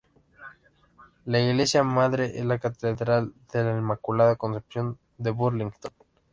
La 1.25 1.39
iglesia 1.39 1.83
madre 1.83 2.39
es 2.39 2.43
la 2.43 2.57
catedral 2.57 3.35
de 3.53 3.63
la 3.63 3.77
Inmaculada 3.77 4.35
Concepción 4.35 4.97
en 5.23 5.37
Burlington. 5.37 5.91